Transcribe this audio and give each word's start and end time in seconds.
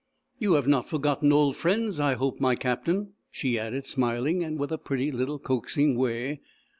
"You 0.39 0.53
have 0.53 0.67
not 0.67 0.89
forgotten 0.89 1.31
old 1.31 1.55
friends, 1.55 1.99
I 1.99 2.15
hope, 2.15 2.39
my 2.41 2.55
Captain?" 2.55 3.13
she 3.29 3.59
added, 3.59 3.85
smiling 3.85 4.43
and 4.43 4.57
with 4.57 4.71
a 4.71 4.79
pretty 4.79 5.11
little 5.11 5.37
coaxing 5.37 5.95
way. 5.95 6.41